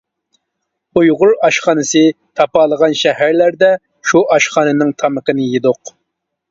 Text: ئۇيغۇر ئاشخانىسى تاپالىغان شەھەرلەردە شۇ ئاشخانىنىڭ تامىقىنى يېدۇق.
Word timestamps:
ئۇيغۇر 1.01 1.33
ئاشخانىسى 1.49 2.01
تاپالىغان 2.41 2.97
شەھەرلەردە 3.03 3.71
شۇ 4.13 4.27
ئاشخانىنىڭ 4.37 4.97
تامىقىنى 5.05 5.49
يېدۇق. 5.57 5.97